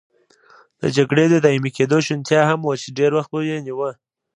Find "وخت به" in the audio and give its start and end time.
3.15-3.39